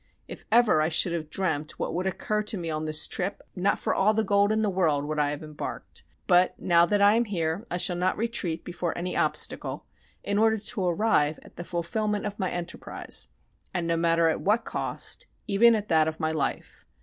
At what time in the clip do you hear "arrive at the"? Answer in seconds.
10.87-11.63